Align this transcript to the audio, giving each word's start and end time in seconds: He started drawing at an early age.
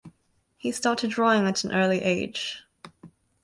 He 0.57 0.71
started 0.71 1.11
drawing 1.11 1.45
at 1.45 1.63
an 1.63 1.73
early 1.73 2.01
age. 2.01 2.63